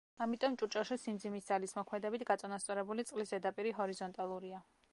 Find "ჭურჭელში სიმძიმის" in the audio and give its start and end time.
0.59-1.49